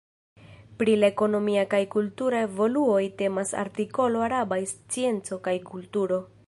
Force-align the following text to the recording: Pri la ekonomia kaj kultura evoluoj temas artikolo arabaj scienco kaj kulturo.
Pri 0.79 0.95
la 1.01 1.09
ekonomia 1.13 1.65
kaj 1.75 1.81
kultura 1.97 2.41
evoluoj 2.47 3.03
temas 3.21 3.55
artikolo 3.67 4.27
arabaj 4.31 4.61
scienco 4.75 5.43
kaj 5.49 5.59
kulturo. 5.73 6.23